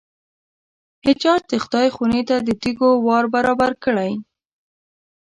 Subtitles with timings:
[1.05, 4.11] حجاج د خدای خونې ته د تېږو وار برابر کړی.